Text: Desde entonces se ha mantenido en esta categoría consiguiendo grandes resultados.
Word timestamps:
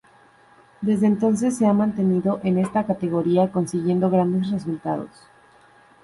Desde 0.81 1.05
entonces 1.05 1.55
se 1.55 1.67
ha 1.67 1.73
mantenido 1.73 2.39
en 2.43 2.57
esta 2.57 2.87
categoría 2.87 3.51
consiguiendo 3.51 4.09
grandes 4.09 4.49
resultados. 4.49 5.11